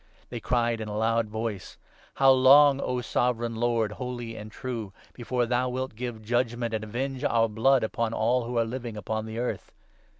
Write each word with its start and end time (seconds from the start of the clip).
They 0.29 0.39
10 0.39 0.41
cried 0.47 0.81
in 0.81 0.87
a 0.87 0.97
loud 0.97 1.29
voice 1.29 1.77
—'How 2.15 2.31
long, 2.31 2.81
O 2.81 3.01
Sovereign 3.01 3.53
Lord, 3.57 3.91
holy 3.91 4.35
and 4.35 4.51
true, 4.51 4.93
before 5.13 5.45
thou 5.45 5.69
wilt 5.69 5.93
give 5.95 6.23
judgement 6.23 6.73
and 6.73 6.83
avenge 6.83 7.23
our 7.23 7.47
blood 7.47 7.83
upon 7.83 8.11
all 8.11 8.45
who 8.45 8.57
are 8.57 8.65
living 8.65 8.97
upon 8.97 9.27
the 9.27 9.37
earth 9.37 9.71